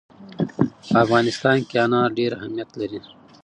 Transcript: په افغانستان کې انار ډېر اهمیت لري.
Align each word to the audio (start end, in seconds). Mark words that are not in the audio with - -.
په 0.89 0.97
افغانستان 1.05 1.57
کې 1.69 1.75
انار 1.85 2.09
ډېر 2.19 2.31
اهمیت 2.37 2.69
لري. 2.79 2.99